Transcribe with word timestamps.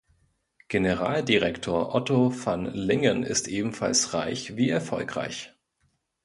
Generaldirektor 0.67 1.93
Otto 1.93 2.31
van 2.43 2.65
Lingen 2.73 3.21
ist 3.21 3.47
ebenso 3.47 4.17
reich 4.17 4.55
wie 4.55 4.67
erfolgreich. 4.67 5.53